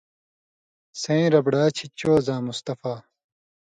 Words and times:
سئیں 1.01 1.27
ربڑا 1.33 1.63
چھے 1.75 1.85
چو 1.99 2.11
زاں 2.25 2.41
مصطفٰے 2.47 2.95